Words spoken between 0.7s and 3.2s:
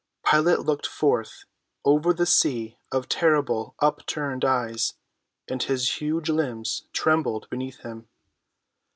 forth over the sea of